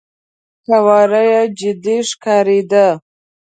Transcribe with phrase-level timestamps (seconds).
[0.65, 2.87] قواره يې جدي ښکارېده.